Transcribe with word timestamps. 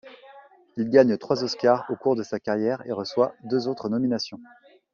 Il 0.77 0.89
gagne 0.89 1.15
trois 1.19 1.43
Oscars 1.43 1.85
au 1.91 1.95
cours 1.95 2.15
de 2.15 2.23
sa 2.23 2.39
carrière 2.39 2.81
et 2.87 2.91
reçoit 2.91 3.35
deux 3.43 3.67
autres 3.67 3.87
nominations. 3.87 4.41